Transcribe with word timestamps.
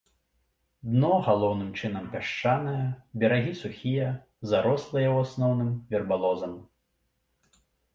Дно 0.93 1.11
галоўным 1.27 1.67
чынам 1.81 2.07
пясчанае, 2.15 2.81
берагі 3.25 3.53
сухія, 3.63 4.09
зарослыя 4.53 5.09
ў 5.15 5.31
асноўным 5.31 5.71
вербалозам. 5.97 6.61